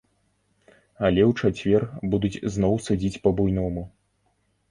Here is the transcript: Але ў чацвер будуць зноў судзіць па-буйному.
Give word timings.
Але 1.09 1.21
ў 1.25 1.31
чацвер 1.41 1.85
будуць 2.13 2.41
зноў 2.55 2.73
судзіць 2.87 3.21
па-буйному. 3.27 3.87